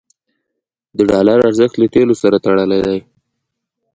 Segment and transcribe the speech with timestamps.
[0.97, 2.99] د ډالر ارزښت له تیلو سره تړلی دی.